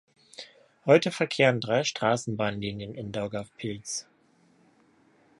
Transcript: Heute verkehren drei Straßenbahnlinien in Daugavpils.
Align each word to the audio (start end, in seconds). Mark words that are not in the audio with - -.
Heute 0.87 1.11
verkehren 1.11 1.61
drei 1.61 1.83
Straßenbahnlinien 1.83 2.95
in 2.95 3.11
Daugavpils. 3.11 4.07